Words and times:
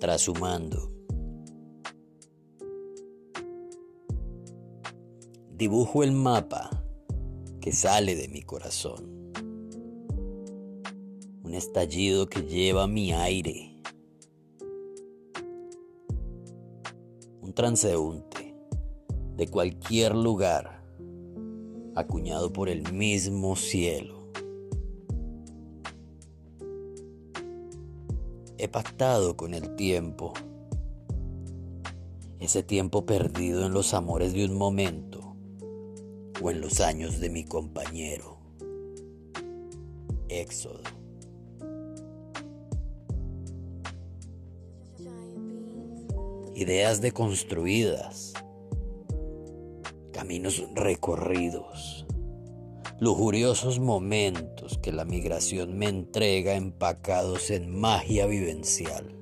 Trashumando. 0.00 0.90
Dibujo 5.56 6.02
el 6.02 6.12
mapa 6.12 6.70
que 7.60 7.72
sale 7.72 8.16
de 8.16 8.28
mi 8.28 8.42
corazón. 8.42 9.32
Un 11.44 11.54
estallido 11.54 12.26
que 12.28 12.42
lleva 12.42 12.86
mi 12.86 13.12
aire. 13.12 13.76
Un 17.42 17.52
transeúnte 17.52 18.54
de 19.36 19.48
cualquier 19.48 20.14
lugar 20.14 20.82
acuñado 21.94 22.52
por 22.52 22.68
el 22.68 22.92
mismo 22.92 23.56
cielo. 23.56 24.19
He 28.62 28.68
pactado 28.68 29.38
con 29.38 29.54
el 29.54 29.74
tiempo, 29.74 30.34
ese 32.40 32.62
tiempo 32.62 33.06
perdido 33.06 33.64
en 33.64 33.72
los 33.72 33.94
amores 33.94 34.34
de 34.34 34.44
un 34.44 34.54
momento 34.54 35.34
o 36.42 36.50
en 36.50 36.60
los 36.60 36.82
años 36.82 37.20
de 37.20 37.30
mi 37.30 37.46
compañero. 37.46 38.36
Éxodo. 40.28 40.82
Ideas 46.54 47.00
deconstruidas, 47.00 48.34
caminos 50.12 50.62
recorridos 50.74 52.04
lujuriosos 53.00 53.80
momentos 53.80 54.76
que 54.76 54.92
la 54.92 55.06
migración 55.06 55.78
me 55.78 55.88
entrega 55.88 56.54
empacados 56.54 57.50
en 57.50 57.80
magia 57.80 58.26
vivencial. 58.26 59.16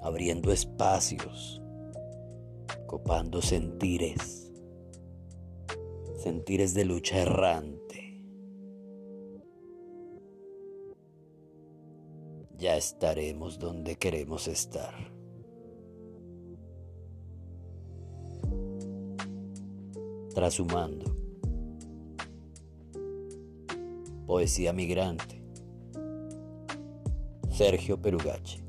Abriendo 0.00 0.52
espacios, 0.52 1.60
copando 2.86 3.42
sentires, 3.42 4.52
sentires 6.16 6.72
de 6.72 6.84
lucha 6.84 7.18
errante. 7.18 8.22
Ya 12.56 12.76
estaremos 12.76 13.58
donde 13.58 13.96
queremos 13.96 14.46
estar. 14.46 15.13
Trashumando. 20.34 21.16
Poesía 24.26 24.72
migrante. 24.72 25.40
Sergio 27.50 28.02
Perugache. 28.02 28.60